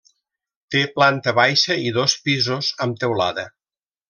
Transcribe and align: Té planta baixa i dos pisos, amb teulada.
Té 0.75 0.79
planta 0.95 1.33
baixa 1.41 1.77
i 1.89 1.93
dos 2.01 2.17
pisos, 2.29 2.71
amb 2.87 3.01
teulada. 3.05 3.47